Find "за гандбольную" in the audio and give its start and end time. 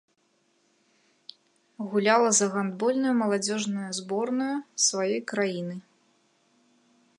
2.39-3.13